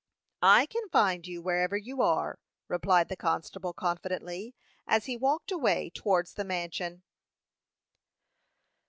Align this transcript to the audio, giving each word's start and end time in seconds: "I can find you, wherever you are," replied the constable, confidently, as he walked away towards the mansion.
"I 0.41 0.65
can 0.65 0.89
find 0.89 1.27
you, 1.27 1.43
wherever 1.43 1.77
you 1.77 2.01
are," 2.01 2.39
replied 2.67 3.07
the 3.07 3.15
constable, 3.15 3.71
confidently, 3.71 4.55
as 4.87 5.05
he 5.05 5.15
walked 5.15 5.51
away 5.51 5.91
towards 5.91 6.33
the 6.33 6.43
mansion. 6.43 7.03